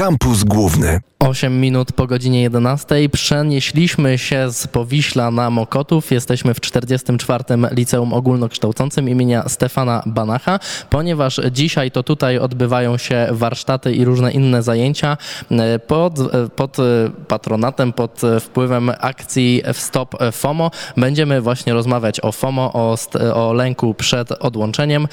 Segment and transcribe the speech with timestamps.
[0.00, 1.00] Kampus Główny.
[1.20, 6.10] 8 minut po godzinie 11 przenieśliśmy się z Powiśla na Mokotów.
[6.10, 7.44] Jesteśmy w 44.
[7.70, 10.58] Liceum Ogólnokształcącym imienia Stefana Banacha,
[10.90, 15.16] ponieważ dzisiaj to tutaj odbywają się warsztaty i różne inne zajęcia
[15.50, 16.82] e, pod, e, pod e,
[17.28, 20.70] patronatem, pod wpływem akcji Stop FOMO.
[20.96, 22.96] Będziemy właśnie rozmawiać o FOMO, o,
[23.34, 25.08] o lęku przed odłączeniem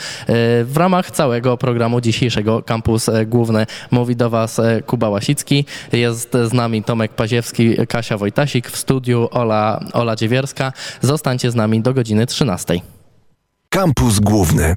[0.64, 3.66] w ramach całego programu dzisiejszego Kampus Główny.
[3.92, 5.66] Mówi do Was Kuba Łasicki.
[5.98, 10.73] Jest z nami Tomek Paziewski, Kasia Wojtasik, w studiu Ola, Ola Dziewierska.
[11.02, 12.81] Zostańcie z nami do godziny 13.
[13.70, 14.75] Kampus Główny.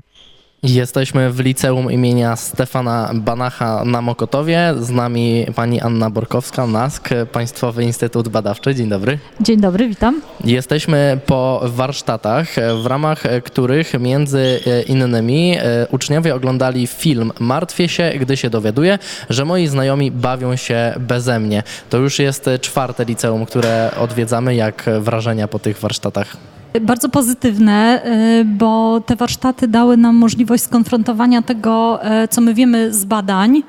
[0.63, 4.75] Jesteśmy w liceum imienia Stefana Banacha na Mokotowie.
[4.81, 8.75] Z nami pani Anna Borkowska, NASK, Państwowy Instytut Badawczy.
[8.75, 9.19] Dzień dobry.
[9.41, 10.23] Dzień dobry, witam.
[10.45, 12.49] Jesteśmy po warsztatach,
[12.83, 18.99] w ramach których między innymi e, uczniowie oglądali film Martwię się, gdy się dowiaduję,
[19.31, 21.63] że moi znajomi bawią się beze mnie.
[21.91, 24.55] To już jest czwarte liceum, które odwiedzamy.
[24.55, 26.37] Jak wrażenia po tych warsztatach?
[26.81, 28.03] Bardzo pozytywne,
[28.41, 33.63] y, bo te warsztaty dały nam możliwość skonfrontowania tego, y, co my wiemy z badań,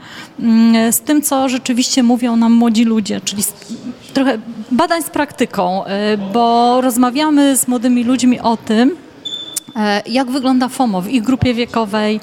[0.88, 3.44] y, z tym, co rzeczywiście mówią nam młodzi ludzie, czyli
[4.14, 4.38] trochę
[4.72, 5.84] badań z praktyką,
[6.34, 8.96] bo rozmawiamy z młodymi ludźmi o tym,
[10.06, 12.20] jak wygląda FOMO w ich grupie wiekowej,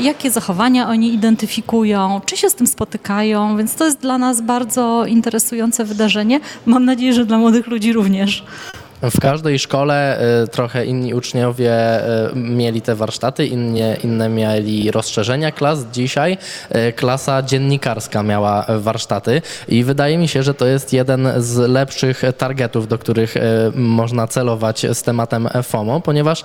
[0.00, 5.06] jakie zachowania oni identyfikują, czy się z tym spotykają, więc to jest dla nas bardzo
[5.06, 6.40] interesujące wydarzenie.
[6.66, 8.44] Mam nadzieję, że dla młodych ludzi również.
[9.02, 15.52] W każdej szkole y, trochę inni uczniowie y, mieli te warsztaty, innie, inne mieli rozszerzenia
[15.52, 15.78] klas.
[15.92, 16.38] Dzisiaj
[16.88, 22.22] y, klasa dziennikarska miała warsztaty i wydaje mi się, że to jest jeden z lepszych
[22.38, 23.34] targetów, do których
[23.74, 26.44] można celować z tematem FOMO, ponieważ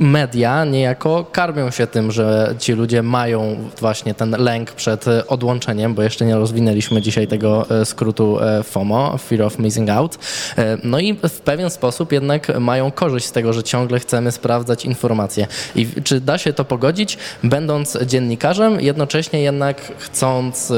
[0.00, 6.02] media niejako karmią się tym, że ci ludzie mają właśnie ten lęk przed odłączeniem, bo
[6.02, 10.18] jeszcze nie rozwinęliśmy dzisiaj tego skrótu FOMO, Fear of Missing Out.
[10.82, 14.84] No i w pewien pewien sposób jednak mają korzyść z tego, że ciągle chcemy sprawdzać
[14.84, 15.46] informacje.
[15.74, 20.74] I czy da się to pogodzić, będąc dziennikarzem, jednocześnie jednak chcąc y,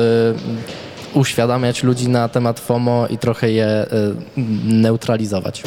[1.15, 5.63] uświadamiać ludzi na temat FOMO i trochę je y, neutralizować?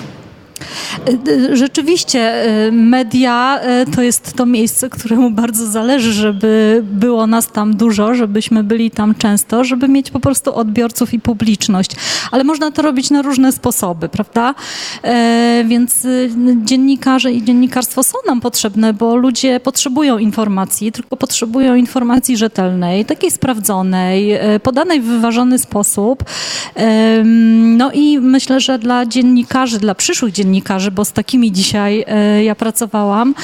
[1.53, 7.75] Rzeczywiście y, media y, to jest to miejsce, któremu bardzo zależy, żeby było nas tam
[7.75, 11.91] dużo, żebyśmy byli tam często, żeby mieć po prostu odbiorców i publiczność.
[12.31, 14.55] Ale można to robić na różne sposoby, prawda?
[15.03, 16.07] E, więc
[16.63, 23.31] dziennikarze i dziennikarstwo są nam potrzebne, bo ludzie potrzebują informacji, tylko potrzebują informacji rzetelnej, takiej
[23.31, 26.23] sprawdzonej, e, podanej w wyważony sposób.
[27.77, 32.43] No i myślę, że dla dziennikarzy, dla przyszłych dziennikarzy, dziennikarzy, bo z takimi dzisiaj e,
[32.43, 33.35] ja pracowałam,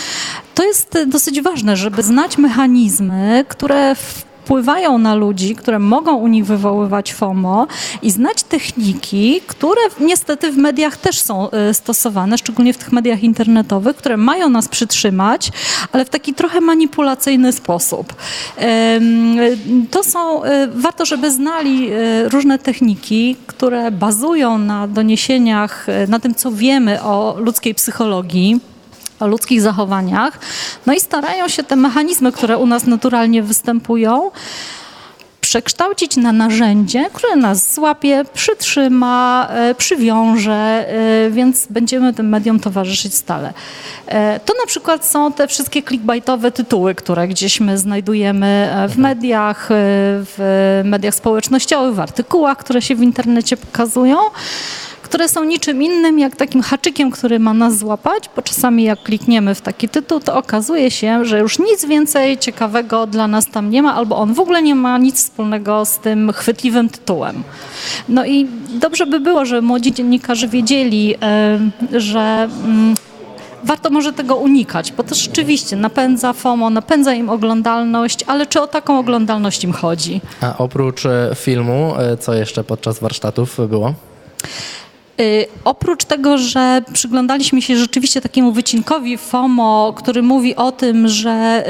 [0.56, 3.96] to jest dosyć ważne, żeby znać mechanizmy, które
[4.48, 7.68] wpływają na ludzi, które mogą u nich wywoływać FOMO
[8.02, 13.24] i znać techniki, które niestety w mediach też są e, stosowane, szczególnie w tych mediach
[13.24, 15.52] internetowych, które mają nas przytrzymać,
[15.92, 18.16] ale w taki trochę manipulacyjny sposób.
[19.92, 26.36] To są, e, warto, żeby znali e, różne techniki, które bazują na doniesieniach, na tym,
[26.36, 28.60] co wiemy o ludzkiej psychologii
[29.20, 30.40] o ludzkich zachowaniach.
[30.86, 34.32] No i starają się te mechanizmy, które u nas naturalnie występują,
[35.48, 43.16] przekształcić na narzędzie, które nas złapie, przytrzyma, e, przywiąże, e, więc będziemy tym mediom towarzyszyć
[43.16, 43.54] stale.
[44.08, 49.02] E, to na przykład są te wszystkie clickbaitowe tytuły, które gdzieś my znajdujemy w mhm.
[49.02, 54.18] mediach, w mediach społecznościowych, w artykułach, które się w internecie pokazują
[55.08, 59.56] które są niczym innym jak takim haczykiem, który ma nas złapać, bo czasami jak klikniemy
[59.56, 63.84] w taki tytuł, to okazuje się, że już nic więcej ciekawego dla nas tam nie
[63.84, 67.44] ma, albo on w ogóle nie ma nic wspólnego z tym chwytliwym tytułem.
[68.10, 71.16] No i dobrze by było, że młodzi dziennikarze wiedzieli,
[71.92, 72.96] że mm,
[73.64, 78.68] warto może tego unikać, bo to rzeczywiście napędza FOMO, napędza im oglądalność, ale czy o
[78.68, 80.22] taką oglądalność im chodzi?
[80.42, 83.94] A oprócz e, filmu, e, co jeszcze podczas warsztatów było?
[85.22, 91.64] Y, oprócz tego, że przyglądaliśmy się rzeczywiście takiemu wycinkowi FOMO, który mówi o tym, że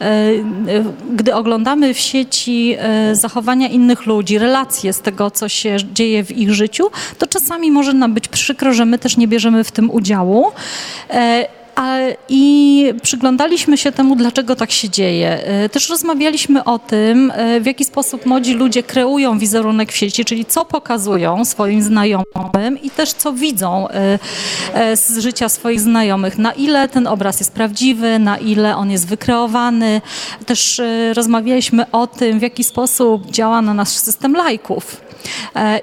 [0.00, 2.76] y, y, gdy oglądamy w sieci
[3.12, 7.92] zachowania innych ludzi, relacje z tego, co się dzieje w ich życiu, to czasami może
[7.92, 10.46] nam być przykro, że my też nie bierzemy w tym udziału.
[12.28, 15.46] I przyglądaliśmy się temu, dlaczego tak się dzieje.
[15.46, 20.24] E, Też rozmawialiśmy o tym, e, w jaki sposób młodzi ludzie kreują wizerunek w sieci,
[20.24, 26.38] czyli co pokazują swoim znajomym i też co widzą e, z życia swoich znajomych.
[26.38, 30.00] Na ile ten obraz jest prawdziwy, na ile on jest wykreowany.
[30.46, 30.80] Też
[31.14, 35.05] rozmawialiśmy o tym, w jaki sposób działa na nasz system lajków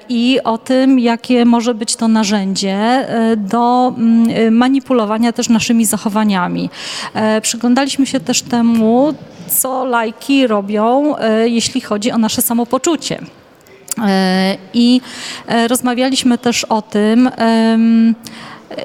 [0.08, 5.84] i o tym, jakie może być to narzędzie e, do mm, e, manipulowania też naszymi
[5.84, 6.70] zachowaniami.
[7.14, 9.14] E, Przyglądaliśmy się też temu,
[9.48, 13.20] co lajki robią, e, jeśli chodzi o nasze samopoczucie.
[14.02, 15.00] E, I
[15.46, 17.30] e, rozmawialiśmy też o tym,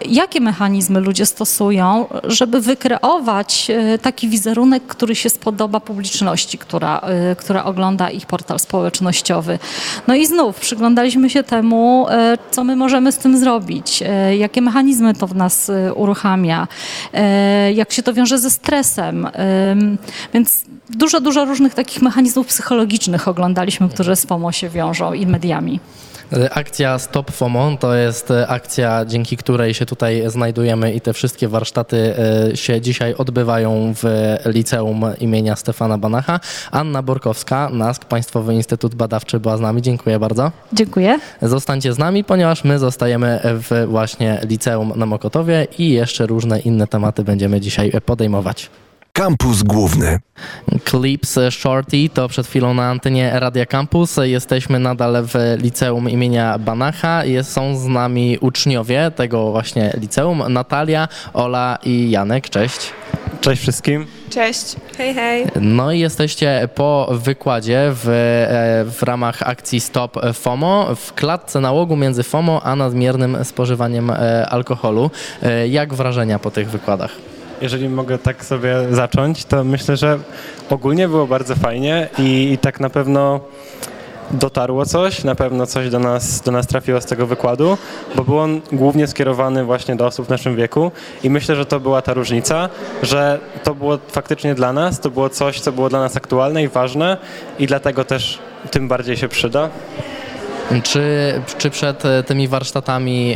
[0.06, 7.36] jakie mechanizmy ludzie stosują, żeby wykreować e, taki wizerunek, który się spodoba publiczności, która, e,
[7.36, 9.60] która ogląda ich portal społecznościowy.
[10.08, 14.04] No i znów przyglądaliśmy się temu, e, co my możemy z tym zrobić,
[14.38, 16.68] jakie mechanizmy to w nas uruchamia,
[17.74, 19.28] jak się to wiąże ze stresem.
[19.34, 19.98] Em,
[20.34, 25.80] Więc dużo, dużo różnych takich mechanizmów psychologicznych oglądaliśmy, które z FOMO się wiążą i mediami.
[26.52, 31.48] Akcja Stop FOMO to jest e, akcja, dzięki której się tutaj znajdujemy i te wszystkie
[31.48, 32.16] warsztaty
[32.52, 34.04] e, się dzisiaj odbywają w
[34.46, 36.40] liceum imienia Stefana Banacha.
[36.72, 39.82] Anna Borkowska, NASK, Państwowy Instytut Badawczy była z nami.
[39.82, 40.52] Dziękuję bardzo.
[40.74, 41.20] Dziękuję.
[41.42, 46.88] Zostańcie z nami, ponieważ my zostajemy w właśnie liceum na Mokotowie i jeszcze różne inne
[46.88, 48.70] tematy będziemy dzisiaj podejmować.
[49.20, 50.20] Kampus Główny.
[50.86, 54.18] Clips Shorty to przed chwilą na antenie Radia Campus.
[54.24, 57.26] Jesteśmy nadal w liceum imienia Banacha.
[57.26, 60.44] Jest, są z nami uczniowie tego właśnie liceum.
[60.50, 62.50] Natalia, Ola i Janek.
[62.50, 62.92] Cześć.
[63.42, 64.06] Cześć wszystkim.
[64.30, 64.76] Cześć.
[64.98, 65.46] Hej, hej.
[65.62, 71.96] No i jesteście po wykładzie w, e, w ramach akcji Stop FOMO w klatce nałogu
[71.96, 75.12] między FOMO a nadmiernym spożywaniem e, alkoholu.
[75.44, 77.12] E, Jak wrażenia po tych wykładach?
[77.62, 80.20] Jeżeli mogę tak sobie zacząć, to myślę, że
[80.70, 83.40] ogólnie było bardzo fajnie i, i tak na pewno
[84.32, 87.78] dotarło coś, na pewno coś do nas, do nas trafiło z tego wykładu,
[88.16, 90.92] bo był on głównie skierowany właśnie do osób w naszym wieku
[91.24, 92.70] i myślę, że to była ta różnica,
[93.04, 96.68] że to było faktycznie dla nas, to było coś, co było dla nas aktualne i
[96.68, 97.18] ważne
[97.60, 98.40] i dlatego też
[98.72, 99.70] tym bardziej się przyda.
[100.84, 101.02] Czy,
[101.58, 103.36] czy przed e, tymi warsztatami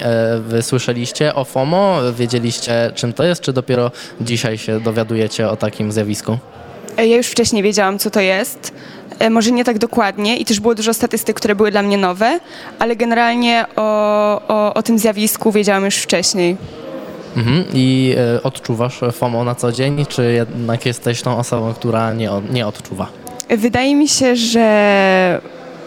[0.53, 1.97] e, słyszeliście o FOMO?
[2.17, 3.91] Wiedzieliście, czym to jest, czy dopiero
[4.21, 6.37] dzisiaj się dowiadujecie o takim zjawisku?
[6.97, 8.73] E, Ja już wcześniej wiedziałam, co to jest.
[9.31, 12.39] Może nie tak dokładnie i też było dużo statystyk, które były dla mnie nowe,
[12.79, 16.57] ale generalnie o, o, o tym zjawisku wiedziałam już wcześniej.
[17.37, 17.63] Mhm.
[17.73, 23.07] I odczuwasz FOMO na co dzień, czy jednak jesteś tą osobą, która nie, nie odczuwa?
[23.49, 25.41] Wydaje mi się, że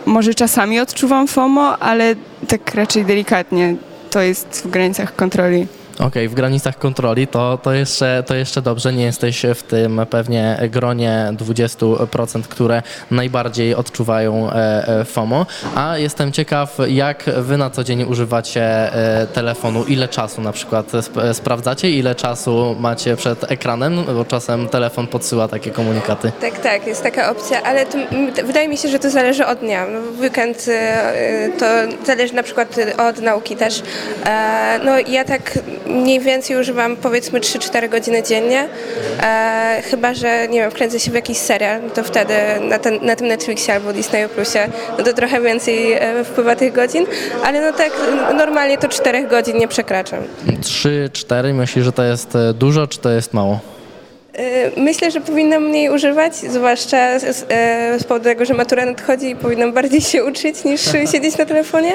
[0.07, 2.15] może czasami odczuwam FOMO, ale
[2.49, 3.77] tak raczej delikatnie.
[4.11, 5.67] To jest w granicach kontroli.
[5.99, 8.93] Okej, w granicach kontroli to, to, jeszcze, to jeszcze dobrze.
[8.93, 15.47] Nie jesteś w tym pewnie gronie 20%, które najbardziej odczuwają e, e, FOMO.
[15.75, 20.87] A jestem ciekaw, jak wy na co dzień używacie e, telefonu, ile czasu na przykład
[21.07, 26.33] sp- sprawdzacie, ile czasu macie przed ekranem, bo czasem telefon podsyła takie komunikaty.
[26.41, 27.99] Tak, tak, jest taka opcja, ale to,
[28.45, 29.87] wydaje mi się, że to zależy od dnia.
[29.87, 30.71] No, w weekend
[31.59, 31.67] to
[32.07, 33.83] zależy na przykład od nauki też.
[34.85, 38.69] No ja tak mniej więcej używam powiedzmy 3-4 godziny dziennie,
[39.23, 43.17] e, chyba, że nie wiem, wkręcę się w jakiś serial, to wtedy na, ten, na
[43.17, 44.69] tym Netflixie albo Disneyu Plusie,
[44.99, 47.07] no to trochę więcej e, wpływa tych godzin,
[47.45, 47.93] ale no tak
[48.37, 50.21] normalnie to 4 godzin nie przekraczam.
[50.61, 53.76] 3-4, myślisz, że to jest e, dużo, czy to jest mało?
[54.41, 58.87] Y, Myślę, że powinnam mniej używać, zwłaszcza z, z, e, z powodu tego, że matura
[58.87, 60.81] nadchodzi i powinnam bardziej się uczyć niż
[61.13, 61.93] siedzieć na telefonie,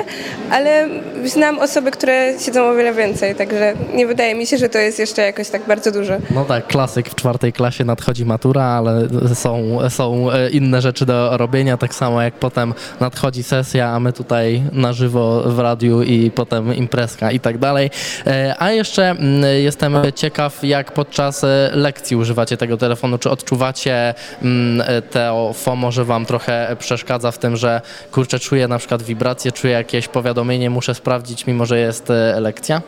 [0.51, 0.88] ale
[1.25, 5.00] znam osoby, które siedzą o wiele więcej, także nie wydaje mi się, że to jest
[5.00, 6.13] jeszcze jakoś tak bardzo dużo.
[6.36, 11.38] No tak, klasyk w czwartej klasie nadchodzi matura, ale są, są e, inne rzeczy do
[11.38, 16.31] robienia, tak samo jak potem nadchodzi sesja, a my tutaj na żywo w radiu i
[16.31, 17.89] potem imprezka i tak dalej.
[18.27, 24.13] E, A jeszcze mm, jestem ciekaw, jak podczas e, lekcji używacie tego telefonu, czy odczuwacie
[24.41, 29.03] mm, e, to FOMO, że wam trochę przeszkadza w tym, że kurczę, czuję na przykład
[29.03, 32.81] wibrację, czuję jakieś powiadomienie, muszę sprawdzić, mimo że jest e, lekcja?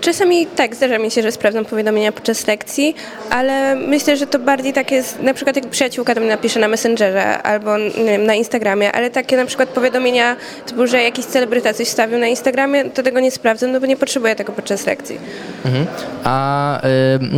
[0.00, 2.94] Czasami tak, zdarza mi się, że sprawdzam powiadomienia podczas lekcji,
[3.30, 6.68] ale myślę, że to bardziej tak jest, na przykład jak przyjaciółka do mnie napisze na
[6.68, 7.70] Messengerze albo
[8.06, 12.26] wiem, na Instagramie, ale takie na przykład powiadomienia typu, że jakiś celebryta coś wstawił na
[12.26, 15.18] Instagramie, to tego nie sprawdzam, no bo nie potrzebuję tego podczas lekcji.
[15.64, 15.86] Mhm.
[16.24, 16.80] A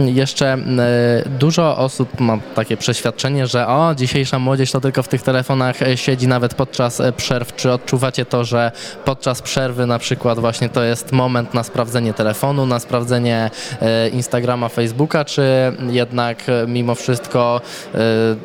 [0.06, 5.08] y, jeszcze y, dużo osób ma takie przeświadczenie, że o, dzisiejsza młodzież to tylko w
[5.08, 7.56] tych telefonach e, siedzi nawet podczas e, przerw.
[7.56, 8.72] Czy odczuwacie to, że
[9.04, 13.50] podczas przerwy na przykład właśnie to jest moment na sprawdzenie telefonu, na sprawdzenie
[13.82, 15.42] e, Instagrama, Facebooka, czy
[15.88, 17.60] jednak e, mimo wszystko
[17.94, 17.98] e,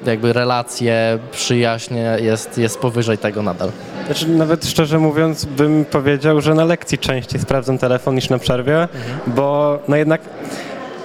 [0.10, 3.72] jakby relacje, przyjaźnie jest, jest powyżej tego nadal?
[4.06, 8.88] Znaczy, nawet szczerze mówiąc, bym powiedział, że na lekcji częściej sprawdzam telefon niż na przerwie,
[9.28, 10.22] bo no jednak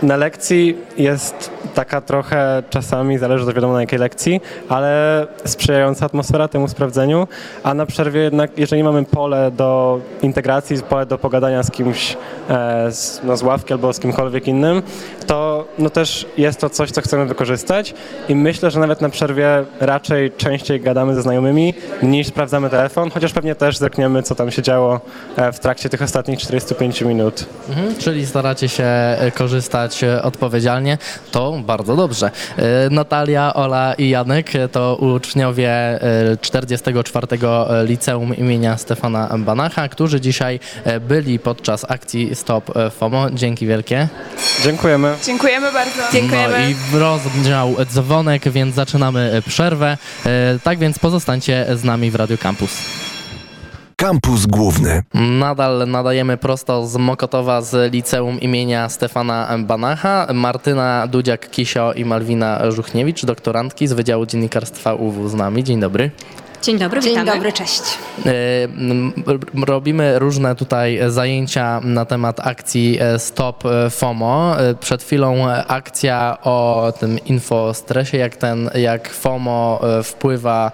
[0.02, 6.48] na lekcji jest taka trochę czasami, zależy to wiadomo na jakiej lekcji, ale sprzyjająca atmosfera
[6.48, 7.28] temu sprawdzeniu,
[7.62, 12.16] a na przerwie jednak, jeżeli mamy pole do integracji, pole do pogadania z kimś
[12.50, 14.82] e, z, no, z ławki albo z kimkolwiek innym,
[15.26, 17.94] to no też jest to coś, co chcemy wykorzystać.
[18.28, 23.32] I myślę, że nawet na przerwie raczej częściej gadamy ze znajomymi niż sprawdzamy telefon, chociaż
[23.32, 25.00] pewnie też zerkniemy, co tam się działo
[25.36, 27.46] e, w trakcie tych ostatnich 45 minut.
[27.68, 30.98] Mhm, czyli staracie się e, korzystać e, odpowiedzialnie,
[31.30, 32.30] to bardzo dobrze.
[32.56, 36.00] E, Natalia, Ola i Janek e, to uczniowie e,
[36.40, 37.26] 44.
[37.84, 43.30] Liceum imienia Stefana Banacha, którzy dzisiaj e, byli podczas akcji Stop e, FOMO.
[43.30, 44.08] Dzięki wielkie.
[44.64, 45.14] Dziękujemy.
[45.24, 46.02] Dziękujemy bardzo.
[46.12, 46.54] Dziękujemy.
[46.58, 49.98] No i rozbrzmiał dzwonek, więc zaczynamy e, przerwę.
[50.26, 52.70] E, Tak więc pozostańcie z nami w Radio Campus.
[54.00, 55.02] Kampus Główny.
[55.14, 60.26] Nadal nadajemy prosto z Mokotowa z liceum imienia Stefana Banacha.
[60.34, 65.64] Martyna Dudziak-Kisio i Malwina Żuchniewicz, doktorantki z Wydziału Dziennikarstwa UW z nami.
[65.64, 66.10] Dzień dobry.
[66.62, 67.32] Dzień dobry, Dzień witamy.
[67.32, 67.82] dobry, cześć.
[68.26, 68.30] E,
[69.66, 74.56] Robimy różne tutaj zajęcia na temat akcji e, Stop e, FOMO.
[74.80, 80.72] Przed chwilą akcja o tym infostresie, jak ten, jak FOMO wpływa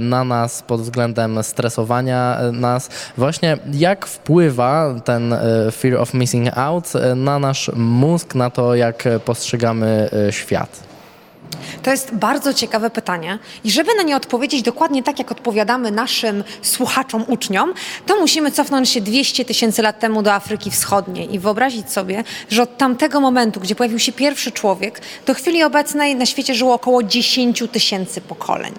[0.00, 2.88] na nas pod względem stresowania nas.
[3.16, 5.34] Właśnie jak wpływa ten
[5.72, 10.89] fear of missing out na nasz mózg, na to, jak postrzegamy świat.
[11.82, 16.44] To jest bardzo ciekawe pytanie i żeby na nie odpowiedzieć dokładnie tak, jak odpowiadamy naszym
[16.62, 17.74] słuchaczom, uczniom,
[18.06, 22.62] to musimy cofnąć się 200 tysięcy lat temu do Afryki Wschodniej i wyobrazić sobie, że
[22.62, 27.02] od tamtego momentu, gdzie pojawił się pierwszy człowiek, do chwili obecnej na świecie żyło około
[27.02, 28.74] 10 tysięcy pokoleń.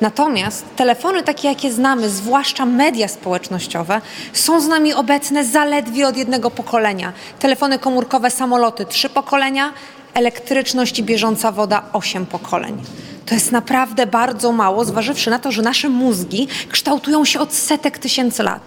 [0.00, 4.00] Natomiast telefony takie, jakie znamy, zwłaszcza media społecznościowe,
[4.32, 7.12] są z nami obecne zaledwie od jednego pokolenia.
[7.38, 9.72] Telefony komórkowe, samoloty, trzy pokolenia,
[10.16, 12.82] elektryczność i bieżąca woda osiem pokoleń.
[13.26, 17.98] To jest naprawdę bardzo mało, zważywszy na to, że nasze mózgi kształtują się od setek
[17.98, 18.62] tysięcy lat.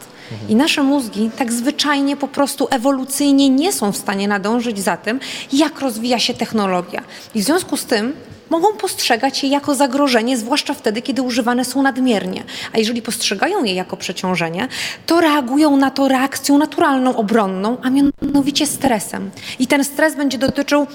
[0.49, 5.19] I nasze mózgi tak zwyczajnie, po prostu ewolucyjnie nie są w stanie nadążyć za tym,
[5.53, 7.03] jak rozwija się technologia.
[7.35, 8.13] I w związku z tym
[8.49, 12.43] mogą postrzegać je jako zagrożenie, zwłaszcza wtedy, kiedy używane są nadmiernie.
[12.73, 14.67] A jeżeli postrzegają je jako przeciążenie,
[15.05, 19.31] to reagują na to reakcją naturalną, obronną, a mianowicie stresem.
[19.59, 20.87] I ten stres będzie dotyczył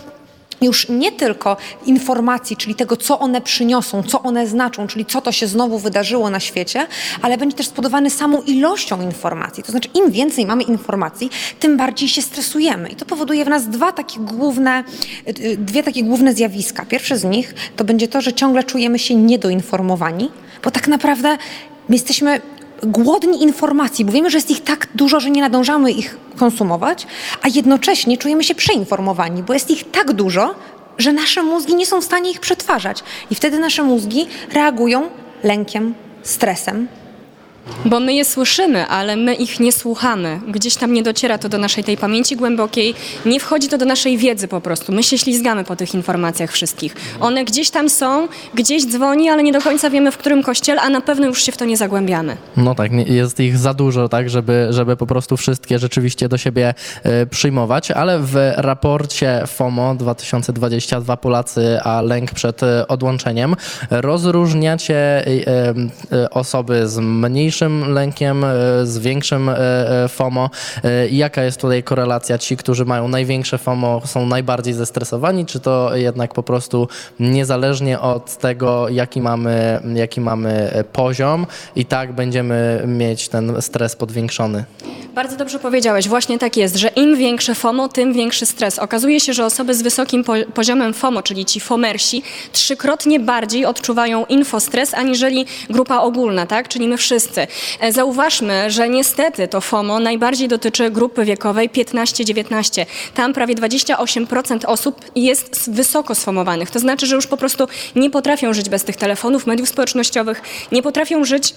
[0.64, 1.56] już nie tylko
[1.86, 6.30] informacji, czyli tego, co one przyniosą, co one znaczą, czyli co to się znowu wydarzyło
[6.30, 6.86] na świecie,
[7.22, 9.62] ale będzie też spodobany samą ilością informacji.
[9.62, 11.30] To znaczy, im więcej mamy informacji,
[11.60, 12.88] tym bardziej się stresujemy.
[12.88, 14.84] I to powoduje w nas dwa takie główne,
[15.58, 16.84] dwie takie główne zjawiska.
[16.84, 20.30] Pierwsze z nich to będzie to, że ciągle czujemy się niedoinformowani,
[20.64, 21.38] bo tak naprawdę
[21.88, 22.40] my jesteśmy
[22.86, 27.06] głodni informacji, bo wiemy, że jest ich tak dużo, że nie nadążamy ich konsumować,
[27.42, 30.54] a jednocześnie czujemy się przeinformowani, bo jest ich tak dużo,
[30.98, 33.02] że nasze mózgi nie są w stanie ich przetwarzać.
[33.30, 35.10] I wtedy nasze mózgi reagują
[35.42, 36.88] lękiem, stresem.
[37.84, 40.40] Bo my je słyszymy, ale my ich nie słuchamy.
[40.48, 42.94] Gdzieś tam nie dociera to do naszej tej pamięci głębokiej,
[43.26, 44.92] nie wchodzi to do naszej wiedzy po prostu.
[44.92, 46.96] My się ślizgamy po tych informacjach wszystkich.
[47.20, 50.88] One gdzieś tam są, gdzieś dzwoni, ale nie do końca wiemy w którym kościele, a
[50.88, 52.36] na pewno już się w to nie zagłębiamy.
[52.56, 56.74] No tak, jest ich za dużo, tak, żeby, żeby po prostu wszystkie rzeczywiście do siebie
[57.02, 63.56] e, przyjmować, ale w raporcie FOMO 2022 Polacy, a lęk przed e, odłączeniem
[63.90, 68.52] rozróżniacie e, osoby z mniejszym lękiem, e,
[68.86, 69.54] z większym e,
[70.04, 70.50] e, FOMO.
[71.10, 72.38] Jaka jest tutaj korelacja?
[72.38, 76.88] Ci, którzy mają największe FOMO są najbardziej zestresowani, czy to jednak po prostu
[77.20, 81.46] niezależnie od tego, jaki mamy, jaki mamy poziom
[81.76, 84.64] i tak będziemy mieć ten stres podwiększony.
[85.14, 88.78] Bardzo dobrze powiedziałeś, właśnie tak jest, że im większe FOMO, tym większy stres.
[88.78, 94.26] Okazuje się, że osoby z wysokim po poziomem FOMO, czyli ci fomersi, trzykrotnie bardziej odczuwają
[94.26, 96.68] infostres, aniżeli grupa ogólna, tak?
[96.68, 97.46] czyli my wszyscy.
[97.80, 102.86] E, Zauważmy, że niestety to FOMO najbardziej dotyczy grupy wiekowej 15-19.
[103.14, 106.70] Tam prawie 28% osób jest wysoko sfomowanych.
[106.70, 110.42] To znaczy, że już po prostu nie potrafią żyć bez tych telefonów, mediów społecznościowych,
[110.72, 111.54] nie potrafią żyć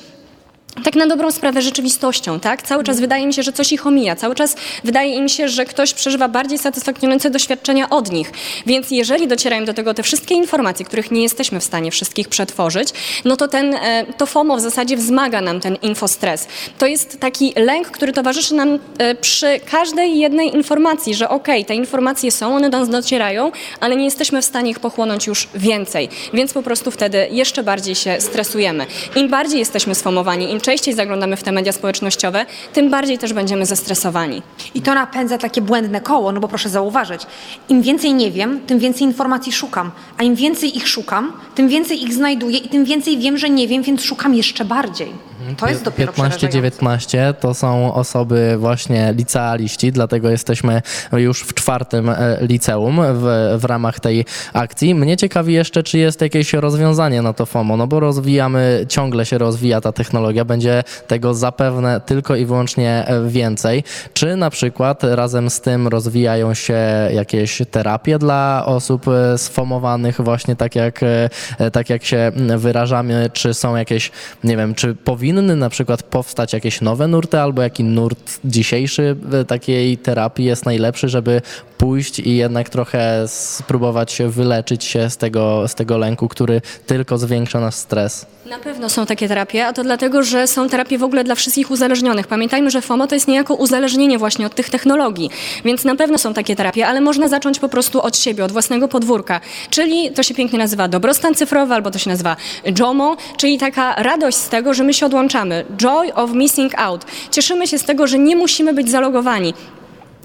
[0.84, 2.62] tak na dobrą sprawę rzeczywistością, tak?
[2.62, 5.65] Cały czas wydaje mi się, że coś ich omija, cały czas wydaje im się, że
[5.65, 8.31] ktoś przeżywa bardziej satysfakcjonujące doświadczenia od nich.
[8.65, 12.89] Więc jeżeli docierają do tego te wszystkie informacje, których nie jesteśmy w stanie wszystkich przetworzyć,
[13.25, 16.48] no to ten, e, to FOMO w zasadzie wzmaga nam ten infostres.
[16.77, 21.75] To jest taki lęk, który towarzyszy nam e, przy każdej jednej informacji, że okej, te
[21.75, 26.10] informacje są, one do nas docierają, ale nie jesteśmy w stanie ich pochłonąć już więcej.
[26.34, 28.86] Więc po prostu wtedy jeszcze bardziej się stresujemy.
[29.15, 33.66] Im bardziej jesteśmy sfomowani, im częściej zaglądamy w te media społecznościowe, tym bardziej też będziemy
[33.66, 34.42] zestresowani.
[34.76, 37.22] I to napędza takie błędne koło, no bo proszę zauważyć,
[37.70, 42.04] im więcej nie wiem, tym więcej informacji szukam, a im więcej ich szukam, tym więcej
[42.04, 45.14] ich znajduję i tym więcej wiem, że nie wiem, więc szukam jeszcze bardziej.
[45.58, 46.48] To jest dopiero przerażające.
[46.48, 50.82] 15-19 to są osoby właśnie licealiści, dlatego jesteśmy
[51.12, 54.96] już w czwartym e, liceum w, w ramach tej akcji.
[54.96, 59.38] Mnie ciekawi jeszcze, czy jest jakieś rozwiązanie na to FOMO, no bo rozwijamy, ciągle się
[59.38, 63.84] rozwija ta technologia, będzie tego zapewne tylko i wyłącznie e, więcej.
[64.14, 66.78] Czy na przykład razem z tym rozwijają się
[67.14, 73.54] jakieś terapie dla osób e, sfomowanych właśnie tak jak, e, tak jak się wyrażamy, czy
[73.54, 74.12] są jakieś,
[74.44, 79.16] nie wiem, czy powinny na przykład powstać jakieś nowe nurty, albo jaki nurt dzisiejszy
[79.48, 81.42] takiej terapii jest najlepszy, żeby
[81.77, 87.60] pójść i jednak trochę spróbować wyleczyć się z tego, z tego lęku, który tylko zwiększa
[87.60, 88.25] nasz stres.
[88.50, 91.72] Na pewno są takie terapie, a to dlatego, że są terapie w ogóle dla wszystkich
[91.72, 92.27] uzależnionych.
[92.27, 95.29] Pamiętajmy, że FOMO to jest niejako uzależnienie właśnie od tych technologii,
[95.65, 98.88] więc na pewno są takie terapie, ale można zacząć po prostu od siebie, od własnego
[98.88, 102.36] podwórka, czyli to się pięknie nazywa dobrostan cyfrowy, albo to się nazywa
[102.79, 105.65] JOMO, czyli taka radość z tego, że my się odłączamy.
[105.77, 107.05] Joy of missing out.
[107.31, 109.53] Cieszymy się z tego, że nie musimy być zalogowani.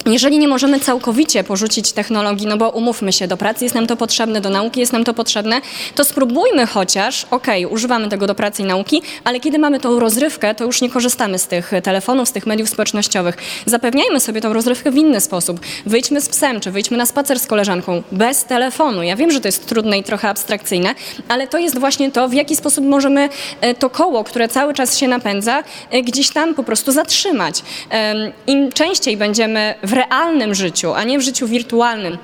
[0.07, 3.97] Jeżeli nie możemy całkowicie porzucić technologii, no bo umówmy się, do pracy jest nam to
[3.97, 5.61] potrzebne, do nauki jest nam to potrzebne,
[5.95, 10.55] to spróbujmy chociaż, okej, używamy tego do pracy i nauki, ale kiedy mamy tą rozrywkę,
[10.55, 13.37] to już nie korzystamy z tych telefonów, z tych mediów społecznościowych.
[13.67, 15.61] Zapewniajmy sobie tą rozrywkę w inny sposób.
[15.87, 19.03] Wyjdźmy z psem, czy wyjdźmy na spacer z koleżanką bez telefonu.
[19.03, 20.95] Ja wiem, że to jest trudne i trochę abstrakcyjne,
[21.29, 23.29] ale to jest właśnie to, w jaki sposób możemy
[23.61, 27.63] e, to koło, które cały czas się napędza, e, gdzieś tam po prostu zatrzymać.
[28.47, 32.19] Im częściej będziemy w realnym życiu, a nie w życiu wirtualnym.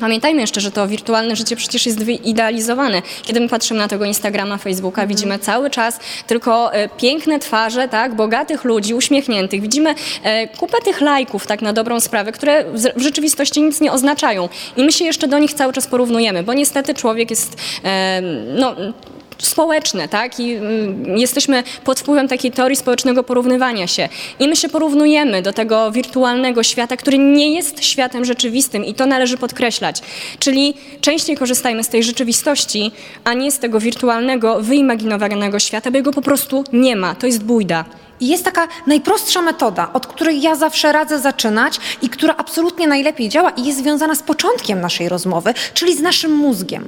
[0.00, 3.02] Pamiętajmy jeszcze, że to wirtualne życie przecież jest wyidealizowane.
[3.22, 8.14] Kiedy my patrzymy na tego Instagrama, Facebooka, widzimy cały czas tylko e, piękne twarze, tak,
[8.14, 9.60] bogatych ludzi, uśmiechniętych.
[9.60, 13.92] Widzimy e, kupę tych lajków, tak na dobrą sprawę, które w, w rzeczywistości nic nie
[13.92, 14.48] oznaczają.
[14.76, 18.22] I my się jeszcze do nich cały czas porównujemy, bo niestety człowiek jest, e,
[18.56, 18.76] no,
[19.46, 20.40] społeczne, tak?
[20.40, 24.08] I mm, jesteśmy pod wpływem takiej teorii społecznego porównywania się.
[24.38, 29.06] I my się porównujemy do tego wirtualnego świata, który nie jest światem rzeczywistym i to
[29.06, 30.02] należy podkreślać.
[30.38, 32.90] Czyli częściej korzystajmy z tej rzeczywistości,
[33.24, 37.14] a nie z tego wirtualnego, wyimaginowanego świata, bo jego po prostu nie ma.
[37.14, 37.84] To jest bójda.
[38.20, 43.28] I jest taka najprostsza metoda, od której ja zawsze radzę zaczynać i która absolutnie najlepiej
[43.28, 46.84] działa i jest związana z początkiem naszej rozmowy, czyli z naszym mózgiem.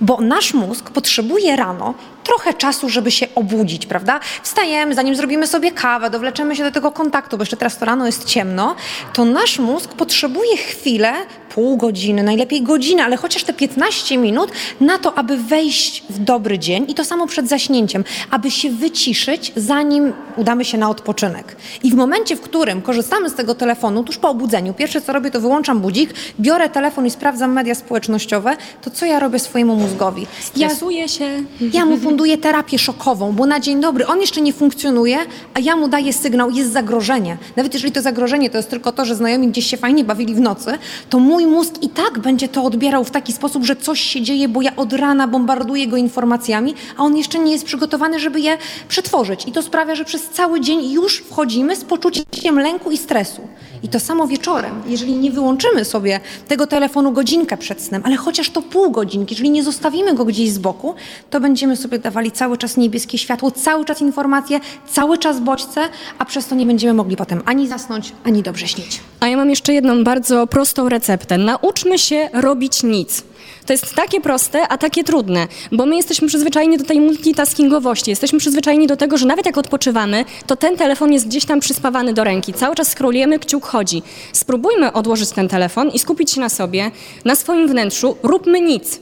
[0.00, 1.94] Bo nasz mózg potrzebuje rano
[2.24, 4.20] trochę czasu, żeby się obudzić, prawda?
[4.42, 8.06] Wstajemy, zanim zrobimy sobie kawę, dowleczemy się do tego kontaktu, bo jeszcze teraz to rano
[8.06, 8.74] jest ciemno,
[9.12, 11.12] to nasz mózg potrzebuje chwilę,
[11.54, 16.58] pół godziny, najlepiej godzinę, ale chociaż te 15 minut na to, aby wejść w dobry
[16.58, 21.56] dzień i to samo przed zaśnięciem, aby się wyciszyć, zanim udamy się na odpoczynek.
[21.82, 25.30] I w momencie, w którym korzystamy z tego telefonu, tuż po obudzeniu, pierwsze co robię,
[25.30, 26.10] to wyłączam budzik,
[26.40, 30.26] biorę telefon i sprawdzam media społecznościowe, to co ja robię swojemu mózgowi?
[30.56, 31.42] Ja, Stresuje się.
[31.72, 35.18] ja mu funduję terapię szokową, bo na dzień dobry on jeszcze nie funkcjonuje,
[35.54, 37.36] a ja mu daję sygnał, jest zagrożenie.
[37.56, 40.40] Nawet jeżeli to zagrożenie to jest tylko to, że znajomi gdzieś się fajnie bawili w
[40.40, 40.78] nocy,
[41.10, 44.48] to mój mózg i tak będzie to odbierał w taki sposób, że coś się dzieje,
[44.48, 48.58] bo ja od rana bombarduję go informacjami, a on jeszcze nie jest przygotowany, żeby je
[48.88, 49.48] przetworzyć.
[49.48, 53.42] I to sprawia, że przez cały dzień już wchodzimy z poczuciem lęku i stresu.
[53.82, 58.50] I to samo wieczorem, jeżeli nie wyłączymy sobie tego telefonu godzinkę przed snem, ale chociaż
[58.50, 60.94] to pół godzinki, jeżeli nie zostawimy go gdzieś z boku,
[61.30, 65.80] to będziemy sobie dawali cały czas niebieskie światło, cały czas informacje, cały czas bodźce,
[66.18, 69.00] a przez to nie będziemy mogli potem ani zasnąć, ani dobrze śnić.
[69.20, 71.38] A ja mam jeszcze jedną bardzo prostą receptę.
[71.38, 73.22] Nauczmy się robić nic.
[73.66, 78.10] To jest takie proste, a takie trudne, bo my jesteśmy przyzwyczajeni do tej multitaskingowości.
[78.10, 82.14] Jesteśmy przyzwyczajeni do tego, że nawet jak odpoczywamy, to ten telefon jest gdzieś tam przyspawany
[82.14, 82.52] do ręki.
[82.52, 84.02] Cały czas scrollujemy, kciuk chodzi.
[84.32, 86.90] Spróbujmy odłożyć ten telefon i skupić się na sobie,
[87.24, 88.16] na swoim wnętrzu.
[88.22, 89.00] Róbmy nic.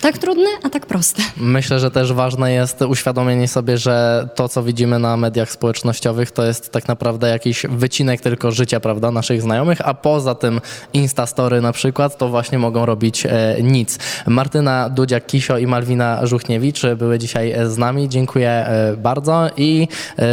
[0.00, 1.22] Tak trudne, a tak proste.
[1.36, 6.46] Myślę, że też ważne jest uświadomienie sobie, że to, co widzimy na mediach społecznościowych, to
[6.46, 10.60] jest tak naprawdę jakiś wycinek tylko życia, prawda, naszych znajomych, a poza tym
[10.92, 13.98] Instastory na przykład, to właśnie mogą robić e, nic.
[14.26, 18.08] Martyna Dudziak-Kisio i Malwina Żuchniewicz były dzisiaj z nami.
[18.08, 20.24] Dziękuję e, bardzo i e,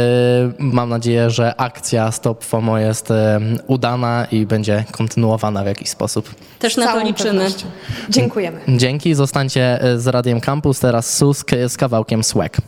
[0.58, 6.34] mam nadzieję, że akcja Stop FOMO jest e, udana i będzie kontynuowana w jakiś sposób.
[6.58, 7.30] Też na to liczymy.
[7.30, 7.66] pewnością.
[8.10, 8.60] Dziękujemy.
[8.68, 9.57] Dzięki, zostańcie e,
[9.96, 12.60] z Radiem Campus, teraz Susk z kawałkiem Swag.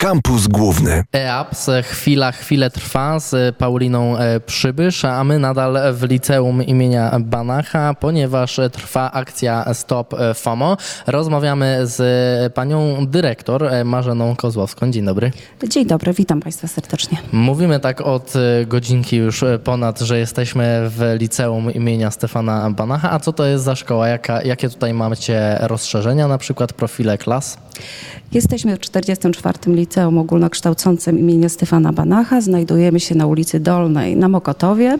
[0.00, 1.04] Kampus Główny.
[1.12, 7.94] EAPS chwila, chwilę trwa z Pauliną e, Przybysz, a my nadal w liceum imienia Banacha,
[7.94, 10.76] ponieważ trwa akcja Stop FOMO.
[11.06, 14.90] Rozmawiamy z panią dyrektor e, Marzeną Kozłowską.
[14.90, 15.30] Dzień dobry.
[15.68, 17.18] Dzień dobry, witam Państwa serdecznie.
[17.32, 23.10] Mówimy tak od e, godzinki już ponad, że jesteśmy w liceum imienia Stefana Banacha.
[23.10, 24.08] A co to jest za szkoła?
[24.08, 27.58] Jaka, jakie tutaj macie rozszerzenia, na przykład profile klas?
[28.32, 29.58] Jesteśmy w 44.
[29.66, 32.40] Liceum Ogólnokształcącym imienia Stefana Banacha.
[32.40, 34.98] Znajdujemy się na ulicy Dolnej na Mokotowie.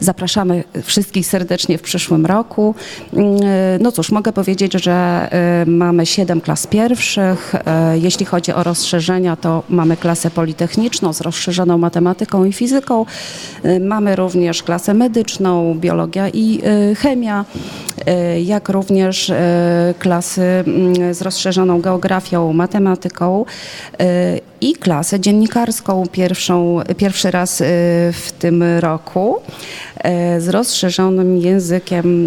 [0.00, 2.74] Zapraszamy wszystkich serdecznie w przyszłym roku.
[3.12, 3.34] Mm,
[3.80, 5.28] No cóż, mogę powiedzieć, że
[5.62, 7.54] y, mamy 7 klas pierwszych.
[7.54, 7.58] Y,
[7.98, 13.06] Jeśli chodzi o rozszerzenia, to mamy klasę politechniczną z rozszerzoną matematyką i fizyką.
[13.64, 16.60] Y, Mamy również klasę medyczną, biologia i
[16.96, 17.44] chemia,
[18.44, 19.32] jak również
[19.98, 23.44] klasy mm, z rozszerzoną geografią, matematyką
[24.24, 27.64] uh, i klasę dziennikarską pierwszą, pierwszy raz y,
[28.12, 29.36] w tym roku
[30.36, 32.26] y, z rozszerzonym językiem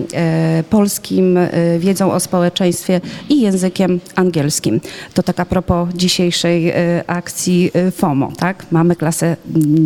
[0.60, 1.40] y, polskim,
[1.80, 4.82] wiedzą o społeczeństwie i językiem angielskim.
[5.14, 6.74] To tak a propos dzisiejszej
[7.08, 8.66] akcji FOMO, tak?
[8.72, 9.36] Mamy klasę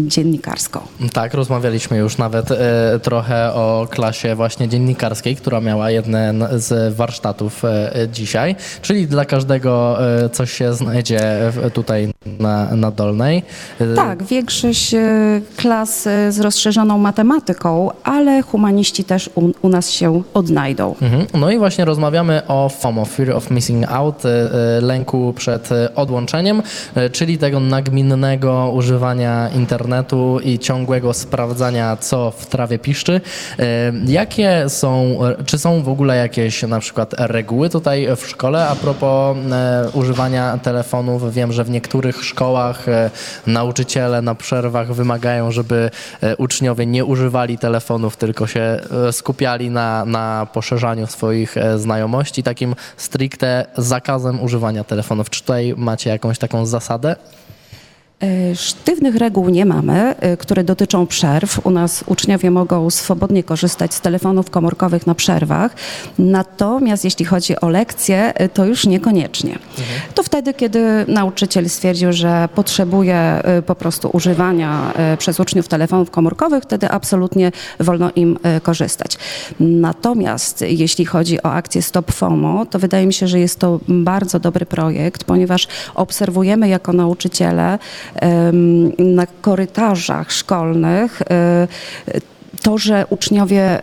[0.07, 0.79] dziennikarską.
[1.13, 2.49] Tak, rozmawialiśmy już nawet
[3.01, 7.63] trochę o klasie właśnie dziennikarskiej, która miała jeden z warsztatów
[8.11, 9.97] dzisiaj, czyli dla każdego
[10.31, 13.43] coś się znajdzie tutaj na, na Dolnej.
[13.81, 15.01] E, Tak, większość e,
[15.57, 20.95] klas e, z rozszerzoną matematyką, ale humaniści też u, u nas się odnajdą.
[21.01, 21.25] Mhm.
[21.33, 24.23] No i właśnie rozmawiamy o FOMO, Fear of Missing Out,
[24.81, 26.61] lęku przed odłączeniem,
[27.11, 33.21] czyli tego nagminnego używania internetu i ciągłego sprawdzania, co w trawie piszczy.
[34.07, 39.37] Jakie są, czy są w ogóle jakieś na przykład reguły tutaj w szkole a propos
[39.93, 41.33] używania telefonów?
[41.33, 43.09] Wiem, że w niektórych szkołach e,
[43.47, 45.89] nauczyciele na przerwach wymagają, żeby
[46.21, 52.75] e, uczniowie nie używali telefonów, tylko się e, skupiali na, na poszerzaniu swoich znajomości, takim
[52.97, 55.29] stricte zakazem używania telefonów.
[55.29, 57.15] Czy tutaj macie jakąś taką zasadę?
[58.21, 61.65] E, Sztywnych reguł nie mamy, e, które dotyczą przerw.
[61.65, 65.75] U nas uczniowie mogą swobodnie korzystać z telefonów komórkowych na przerwach.
[66.19, 69.59] Natomiast jeśli chodzi o lekcje, e, to już niekoniecznie.
[70.15, 76.89] To wtedy, kiedy nauczyciel stwierdził, że potrzebuje po prostu używania przez uczniów telefonów komórkowych, wtedy
[76.89, 79.17] absolutnie wolno im korzystać.
[79.59, 84.39] Natomiast jeśli chodzi o akcję Stop FOMO, to wydaje mi się, że jest to bardzo
[84.39, 87.79] dobry projekt, ponieważ obserwujemy jako nauczyciele
[88.99, 91.67] na korytarzach szkolnych e,
[92.61, 93.79] to, że uczniowie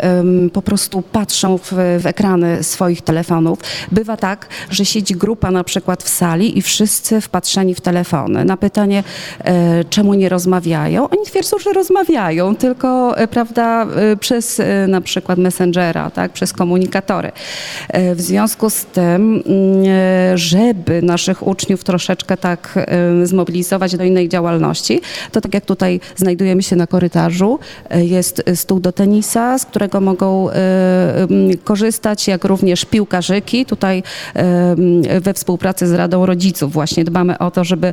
[0.52, 3.58] po prostu patrzą w, w ekrany swoich telefonów.
[3.92, 8.44] Bywa tak, że siedzi grupa na przykład w sali i wszyscy wpatrzeni w telefony.
[8.44, 9.04] Na pytanie,
[9.44, 15.38] e, czemu nie rozmawiają, oni twierdzą, że rozmawiają, tylko e, prawda, e, przez na przykład
[15.38, 17.32] Messengera, tak, przez komunikatory.
[18.14, 22.86] W związku z tym, mm, żeby naszych uczniów troszeczkę tak
[23.24, 25.00] zmobilizować do innej działalności,
[25.32, 27.58] to tak jak tutaj znajdujemy się na korytarzu,
[27.90, 30.52] jest stół do tenisa, z którego mogą e,
[31.22, 31.28] m,
[31.64, 33.66] korzystać, jak również piłkarzyki.
[33.66, 34.02] Tutaj
[34.35, 37.92] m, we współpracy z Radą Rodziców właśnie dbamy o to, żeby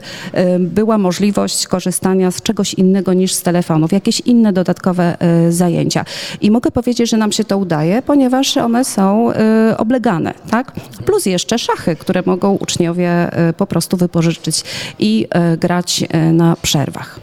[0.60, 5.18] była możliwość korzystania z czegoś innego niż z telefonów, jakieś inne dodatkowe
[5.50, 6.06] zajęcia.
[6.42, 9.32] I mogę powiedzieć, że nam się to udaje, ponieważ one są
[9.78, 10.72] oblegane, tak?
[11.06, 13.10] Plus jeszcze szachy, które mogą uczniowie
[13.58, 14.64] po prostu wypożyczyć
[15.00, 15.28] i
[15.60, 17.20] grać na przerwach.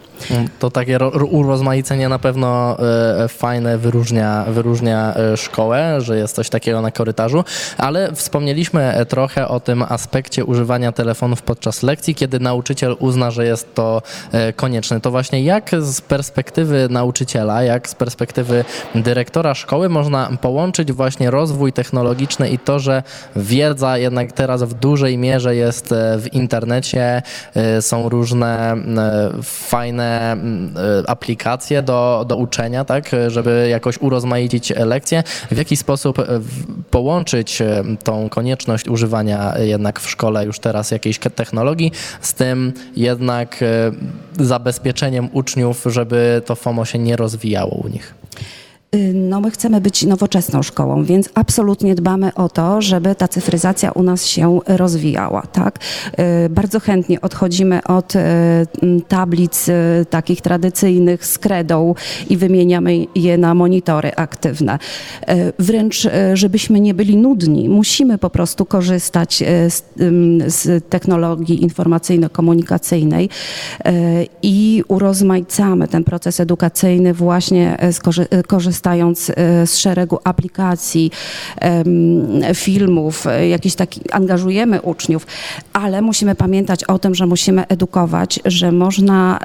[0.59, 6.35] To takie ro- ro- urozmaicenie na pewno e, fajne, wyróżnia, wyróżnia e, szkołę, że jest
[6.35, 7.43] coś takiego na korytarzu,
[7.77, 13.45] ale wspomnieliśmy e, trochę o tym aspekcie używania telefonów podczas lekcji, kiedy nauczyciel uzna, że
[13.45, 14.01] jest to
[14.55, 15.01] konieczne.
[15.01, 21.73] To właśnie jak z perspektywy nauczyciela, jak z perspektywy dyrektora szkoły można połączyć właśnie rozwój
[21.73, 23.03] technologiczny i to, że
[23.35, 27.21] wiedza jednak teraz w dużej mierze jest w internecie,
[27.81, 28.75] są różne
[29.43, 30.37] fajne e,
[31.07, 35.23] aplikacje do, do uczenia, tak, żeby jakoś urozmaicić lekcje.
[35.51, 36.25] W jaki sposób e,
[36.91, 43.63] połączyć e, tą konieczność używania jednak w szkole już teraz jakiejś technologii z tym jednak
[44.39, 48.13] zabezpieczeniem uczniów, żeby to FOMO się nie rozwijało u nich?
[48.95, 53.91] Y, No, my chcemy być nowoczesną szkołą, więc absolutnie dbamy o to, żeby ta cyfryzacja
[53.91, 55.41] u nas się rozwijała.
[55.41, 55.79] Tak?
[56.45, 58.19] Y, Bardzo chętnie odchodzimy od y,
[59.07, 59.69] tablic
[60.09, 61.95] takich tradycyjnych z kredą
[62.29, 64.79] i wymieniamy je na monitory aktywne.
[65.59, 69.83] Wręcz, żebyśmy nie byli nudni, musimy po prostu korzystać z,
[70.47, 73.29] z technologii informacyjno-komunikacyjnej
[74.43, 77.93] i urozmaicamy ten proces edukacyjny właśnie y,
[78.83, 79.33] korzystając y,
[79.67, 81.11] z szeregu aplikacji,
[82.53, 85.27] filmów, y, jakiś taki, angażujemy uczniów,
[85.73, 89.39] ale musimy pamiętać o tym, że musimy edukować, że można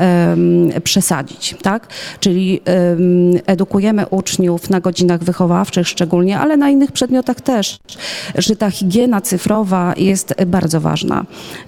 [0.85, 1.87] przesadzić, tak?
[2.21, 2.99] Czyli em,
[3.47, 7.79] edukujemy uczniów na godzinach wychowawczych szczególnie, ale na innych przedmiotach też,
[8.35, 11.25] że ta higiena cyfrowa jest bardzo ważna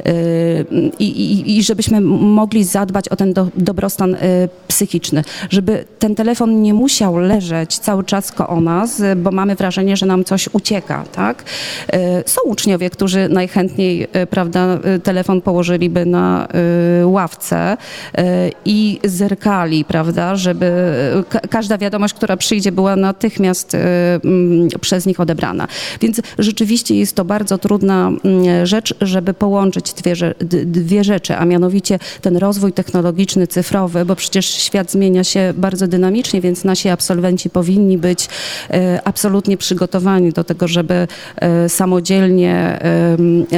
[0.06, 4.18] Y, i, i, i żebyśmy mogli zadbać o ten do, dobrostan y,
[4.68, 10.06] psychiczny, żeby ten telefon nie musiał leżeć cały czas koło nas, bo mamy wrażenie, że
[10.06, 11.44] nam coś ucieka, tak?
[11.94, 16.48] Y, Są uczniowie, którzy najchętniej, y, prawda, y, telefon położyliby na
[17.04, 17.76] ławce
[18.64, 20.72] i zerkali, prawda, żeby
[21.28, 23.76] ka- każda wiadomość, która przyjdzie, była natychmiast
[24.80, 25.68] przez nich odebrana.
[26.00, 30.14] Więc rzeczywiście jest to bardzo trudna mm, rzecz, żeby połączyć dwie,
[30.64, 36.40] dwie rzeczy, a mianowicie ten rozwój technologiczny, cyfrowy, bo przecież świat zmienia się bardzo dynamicznie,
[36.40, 38.28] więc nasi absolwenci powinni być
[38.70, 42.80] e, absolutnie przygotowani do tego, żeby e, samodzielnie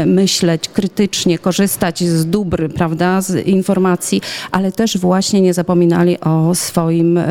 [0.07, 7.18] myśleć, krytycznie korzystać z dóbr, prawda, z informacji, ale też właśnie nie zapominali o swoim
[7.18, 7.27] e,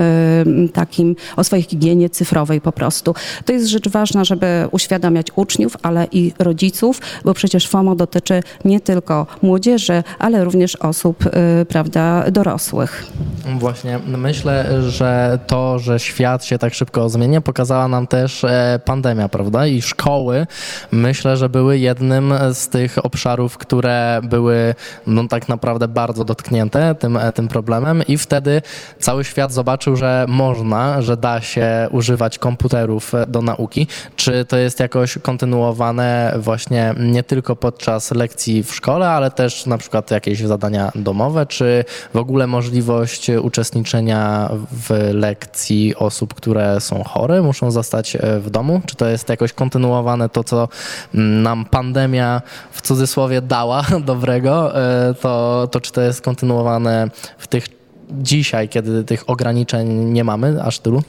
[0.73, 3.15] takim, o swojej higienie cyfrowej po prostu.
[3.45, 8.79] To jest rzecz ważna, żeby uświadamiać uczniów, ale i rodziców, bo przecież FOMO dotyczy nie
[8.79, 11.23] tylko młodzieży, ale również osób,
[11.67, 13.05] prawda, dorosłych.
[13.45, 19.29] Właśnie myślę, że to, że świat się tak szybko zmienia, pokazała nam też e, pandemia,
[19.29, 19.67] prawda?
[19.67, 20.47] I szkoły
[20.91, 24.75] myślę, że były jednym z tych obszarów, które były
[25.07, 28.61] no, tak naprawdę bardzo dotknięte tym, e, tym problemem i wtedy
[28.99, 33.87] cały świat zobaczył, że można, że da się używać komputerów e, do nauki.
[34.15, 39.77] Czy to jest jakoś kontynuowane właśnie nie tylko podczas lekcji w szkole, ale też na
[39.77, 47.41] przykład jakieś zadania domowe, czy w ogóle możliwość uczestniczenia w lekcji osób, które są chore,
[47.41, 48.81] muszą zostać e, w domu?
[48.85, 50.67] Czy to jest jakoś kontynuowane to, co
[51.15, 52.41] mm, nam pandemia
[52.71, 57.67] w cudzysłowie dała dobrego, e, to, to czy to jest kontynuowane w tych
[58.11, 61.03] dzisiaj, kiedy tych ograniczeń nie mamy aż tylu?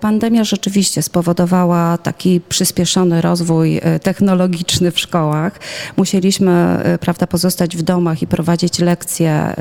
[0.00, 5.60] Pandemia rzeczywiście spowodowała taki przyspieszony rozwój y, technologiczny w szkołach.
[5.96, 9.54] Musieliśmy y, prawda, pozostać w domach i prowadzić lekcje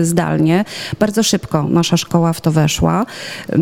[0.00, 0.64] y, zdalnie.
[0.98, 3.06] Bardzo szybko nasza szkoła w to weszła.
[3.52, 3.56] Y,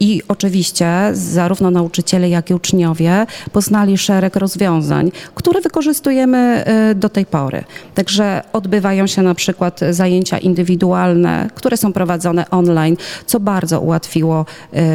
[0.00, 7.64] I oczywiście zarówno nauczyciele, jak i uczniowie poznali szereg rozwiązań, które wykorzystujemy do tej pory.
[7.94, 14.47] Także odbywają się na przykład zajęcia indywidualne, które są prowadzone online, co bardzo ułatwiło e,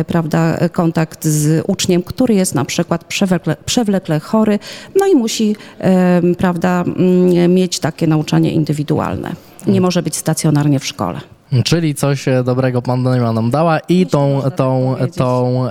[0.07, 4.59] prawda, kontakt z uczniem, który jest na przykład przewlekle, przewlekle chory,
[4.95, 9.35] no i musi e, prawda, mm, mieć takie nauczanie indywidualne.
[9.67, 11.21] Nie może być stacjonarnie w szkole.
[11.65, 15.65] Czyli coś e, dobrego pandemia nam dała i tą, tą, tą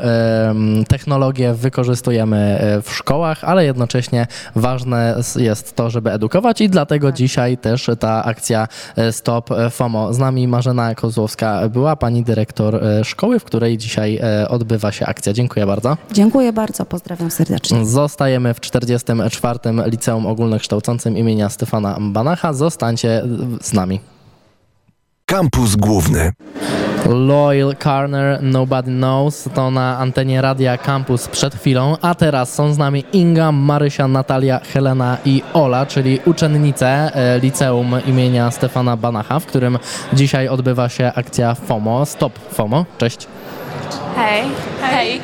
[0.89, 7.59] technologię wykorzystujemy e, w szkołach, ale jednocześnie ważne jest to, żeby edukować i dlatego dzisiaj
[7.59, 10.15] też ta akcja e, Stop FOMO.
[10.15, 15.33] Z nami Marzena Kozłowska była, pani dyrektor szkoły, w której dzisiaj odbywa się akcja.
[15.33, 15.97] Dziękuję bardzo.
[16.13, 17.87] Dziękuję bardzo, pozdrawiam serdecznie.
[17.87, 19.59] Zostajemy w 44.
[19.87, 22.53] Liceum Ogólnokształcącym imienia Stefana Banacha.
[22.53, 23.23] Zostańcie
[23.63, 24.12] z nami.
[25.33, 26.33] Kampus Główny.
[27.09, 32.79] Loyal Carner, Nobody Knows, to na antenie Radia Campus przed chwilą, a teraz są z
[32.79, 39.47] nami Inga, Marysia, Natalia, Helena i Ola, czyli uczennice e, liceum imienia Stefana Banacha, w
[39.47, 39.79] którym
[40.13, 42.85] dzisiaj odbywa się akcja FOMO, Stop FOMO.
[42.99, 43.27] Cześć.
[44.17, 44.43] Hej.
[44.81, 45.21] Hej.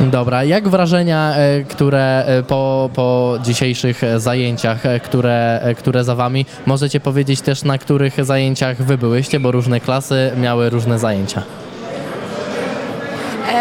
[0.00, 6.46] Dobra, jak wrażenia, e, które e, po, po dzisiejszych zajęciach, e, które, które za wami,
[6.66, 11.42] możecie powiedzieć też na których zajęciach wy byłyście, bo różne klasy miały różne zajęcia.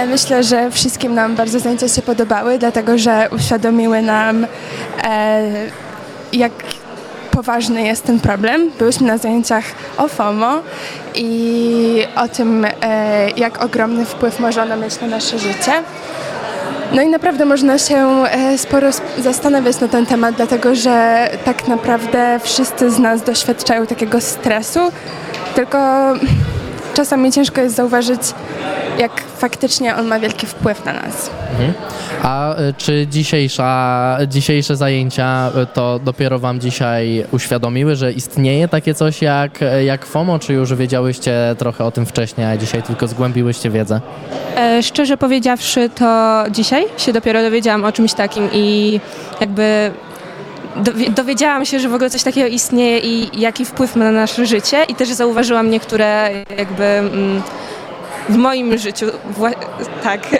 [0.07, 4.47] Myślę, że wszystkim nam bardzo zajęcia się podobały, dlatego że uświadomiły nam,
[6.33, 6.51] jak
[7.31, 8.71] poważny jest ten problem.
[8.79, 9.63] Byłyśmy na zajęciach
[9.97, 10.59] o FOMO
[11.15, 12.67] i o tym,
[13.37, 15.71] jak ogromny wpływ może ona mieć na nasze życie.
[16.93, 21.67] No i naprawdę można się e, sporo sp- zastanawiać na ten temat, dlatego że tak
[21.67, 24.79] naprawdę wszyscy z nas doświadczają takiego stresu,
[25.55, 25.77] tylko
[26.93, 28.21] czasami ciężko jest zauważyć,
[28.99, 31.29] jak faktycznie on ma wielki wpływ na nas.
[32.23, 38.93] A y, czy dzisiejsza, dzisiejsze zajęcia y, to dopiero wam dzisiaj uświadomiły, że istnieje takie
[38.93, 39.51] coś jak,
[39.85, 44.01] jak FOMO, czy już wiedziałyście trochę o tym wcześniej, a dzisiaj tylko zgłębiłyście wiedzę?
[44.57, 48.99] E, szczerze powiedziawszy, to dzisiaj się dopiero dowiedziałam o czymś takim i
[49.41, 49.91] jakby
[50.83, 54.45] dowi- dowiedziałam się, że w ogóle coś takiego istnieje i jaki wpływ ma na nasze
[54.45, 57.41] życie i też zauważyłam niektóre jakby mm,
[58.29, 59.05] w moim życiu,
[60.03, 60.21] tak.
[60.29, 60.35] To,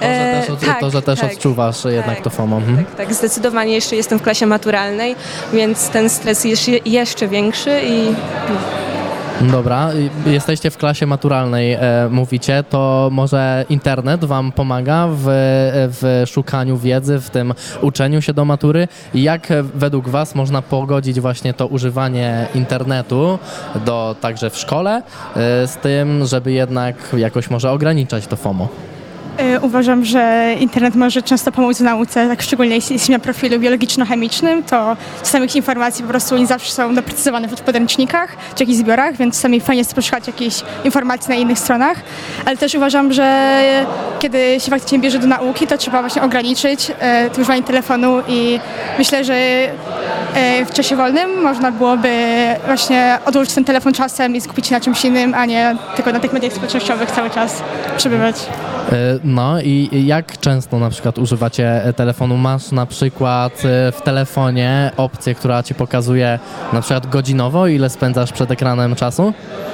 [0.00, 1.32] że E, też, od, tak, to, że też tak.
[1.32, 2.56] odczuwasz jednak tak, to FOMO.
[2.56, 2.84] Mhm.
[2.96, 5.16] Tak, zdecydowanie jeszcze jestem w klasie maturalnej,
[5.52, 8.14] więc ten stres jest je- jeszcze większy i
[9.40, 9.90] Dobra,
[10.26, 15.24] y, jesteście w klasie maturalnej, e, mówicie, to może internet wam pomaga w,
[16.00, 18.88] w szukaniu wiedzy, w tym uczeniu się do matury.
[19.14, 23.38] Jak e, według was można pogodzić właśnie to używanie internetu
[23.84, 25.02] do, także w szkole
[25.36, 28.68] e, z tym, żeby jednak jakoś może ograniczać to FOMO?
[29.40, 33.58] Y, Uważam, że internet może często pomóc w nauce, tak szczególnie jeśli jesteśmy na profilu
[33.58, 39.16] biologiczno-chemicznym, to samych informacji po prostu nie zawsze są doprecyzowane w podręcznikach czy jakichś zbiorach,
[39.16, 41.96] więc czasami fajnie jest poszukać jakichś informacji na innych stronach,
[42.46, 43.60] ale też uważam, że
[44.18, 48.60] kiedy się faktycznie bierze do nauki, to trzeba właśnie ograniczyć e, to używanie telefonu i
[48.98, 52.08] myślę, że e, w czasie wolnym można byłoby
[52.66, 56.20] właśnie odłożyć ten telefon czasem i skupić się na czymś innym, a nie tylko na
[56.20, 57.62] tych mediach społecznościowych cały czas
[57.96, 58.36] przebywać.
[58.92, 62.36] E, No i jak często na przykład używacie e, telefonu?
[62.36, 66.38] Masz na przykład e, w telefonie opcję, która ci pokazuje
[66.72, 69.32] na przykład godzinowo, ile spędzasz przed ekranem czasu?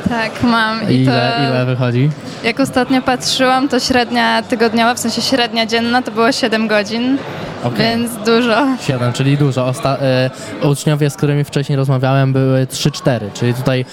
[0.09, 0.91] Tak, mam.
[0.91, 2.11] I Ile, to, ile wychodzi?
[2.45, 7.19] jak ostatnio patrzyłam, to średnia tygodniowa, w sensie średnia dzienna, to było 7 godzin,
[7.65, 7.79] Okej.
[7.79, 8.77] więc dużo.
[8.81, 9.67] 7, czyli dużo.
[9.67, 10.31] Osta- e,
[10.69, 13.85] uczniowie, z którymi wcześniej rozmawiałem, były 3-4, czyli tutaj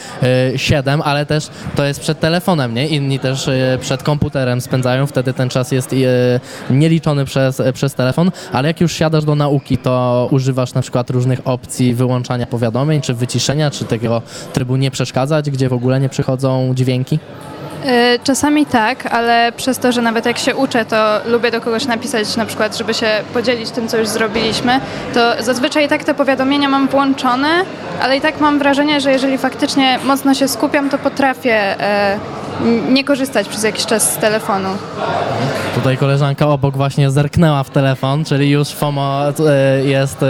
[0.56, 2.88] 7, ale też to jest przed telefonem, nie?
[2.88, 5.95] Inni też e, przed komputerem spędzają, wtedy ten czas jest e,
[6.73, 11.10] nieliczony przez, e, przez telefon, ale jak już siadasz do nauki, to używasz na przykład
[11.10, 14.21] różnych opcji wyłączania powiadomień, czy wyciszenia, czy tego
[14.54, 17.19] trybu nie przeszkadzać, gdzie w ogóle nie przychodzą dźwięki?
[17.86, 21.86] Y, Czasami tak, ale przez to, że nawet jak się uczę, to lubię do kogoś
[21.86, 24.80] napisać na przykład, żeby się podzielić tym, co już zrobiliśmy,
[25.13, 27.48] to zazwyczaj tak te powiadomienia mam włączone,
[28.02, 32.17] ale i tak mam wrażenie, że jeżeli faktycznie mocno się skupiam, to potrafię e,
[32.89, 34.69] nie korzystać przez jakiś czas z telefonu.
[35.76, 40.24] Tutaj koleżanka obok właśnie zerknęła w telefon, czyli już FOMO e, jest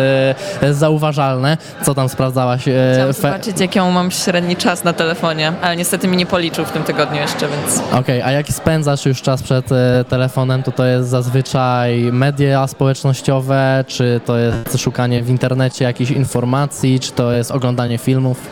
[0.61, 1.57] e, zauważalne.
[1.85, 2.67] Co tam sprawdzałaś?
[2.67, 6.71] e, Chciałam zobaczyć, jaki mam średni czas na telefonie, ale niestety mi nie policzył w
[6.71, 7.81] tym tygodniu jeszcze, więc...
[7.91, 13.85] Okej, a jak spędzasz już czas przed e, telefonem, to to jest zazwyczaj media społecznościowe,
[13.87, 18.49] czy to jest szukanie w internecie jakichś informacji, czy to jest oglądanie filmów?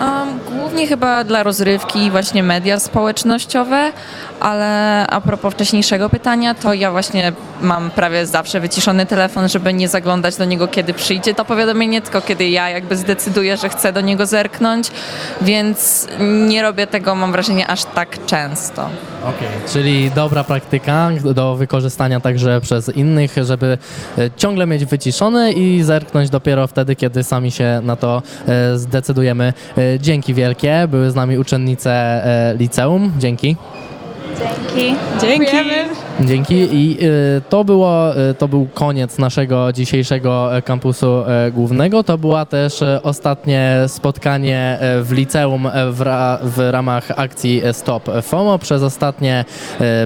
[0.00, 3.92] Um, głównie chyba dla rozrywki właśnie media społecznościowe,
[4.40, 9.88] ale a propos wcześniejszego pytania, to ja właśnie mam prawie zawsze wyciszony telefon, żeby nie
[9.88, 14.00] zaglądać do niego, kiedy przyjdzie to powiadomienie, tylko kiedy ja jakby zdecyduję, że chcę do
[14.00, 14.90] niego zerknąć,
[15.42, 16.08] więc
[16.48, 18.88] nie robię tego, mam wrażenie, aż tak często.
[19.22, 23.78] Okej, czyli dobra praktyka do wykorzystania także przez innych, żeby
[24.18, 29.52] e, ciągle mieć wyciszone i zerknąć dopiero wtedy, kiedy sami się na to e, zdecydujemy.
[29.78, 33.12] E, Dzięki wielkie, były z nami uczennice e, liceum.
[33.18, 33.56] Dzięki.
[34.38, 34.96] Dzięki.
[35.20, 36.09] dzięki.
[36.20, 42.04] Dzięki i y, to było, y, to był koniec naszego dzisiejszego e, kampusu e, głównego.
[42.04, 48.58] To była też e, ostatnie spotkanie w liceum w, ra, w ramach akcji Stop FOMO.
[48.58, 49.44] Przez ostatnie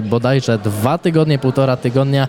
[0.03, 2.27] bodajże dwa tygodnie, półtora tygodnia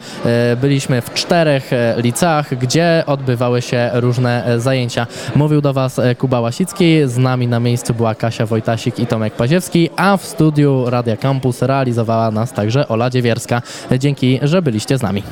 [0.61, 5.07] byliśmy w czterech liceach, gdzie odbywały się różne zajęcia.
[5.37, 9.91] Mówił do Was Kuba Łasicki, z nami na miejscu była Kasia Wojtasik i Tomek Paziewski,
[9.97, 13.63] a w studiu Radia Campus realizowała nas także Ola Dziewierska.
[13.99, 15.23] Dzięki, że byliście z nami.